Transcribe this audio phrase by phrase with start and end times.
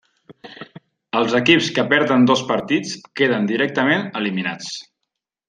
[1.19, 4.73] Els equips que perden dos partits queden directament eliminats.